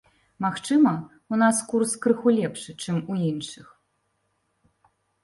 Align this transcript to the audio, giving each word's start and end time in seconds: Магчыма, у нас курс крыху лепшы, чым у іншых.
Магчыма, 0.43 0.93
у 1.35 1.37
нас 1.41 1.59
курс 1.73 1.91
крыху 2.05 2.33
лепшы, 2.37 2.75
чым 2.87 2.97
у 3.13 3.19
іншых. 3.29 3.67